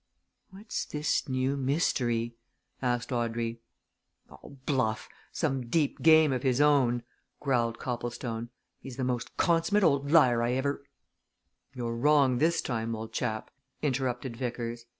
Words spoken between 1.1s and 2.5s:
new mystery?"